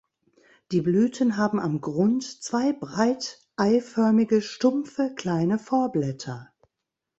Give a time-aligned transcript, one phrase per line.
[0.71, 6.51] Die Blüten haben am Grund zwei breit-eiförmige, stumpfe, kleine Vorblätter.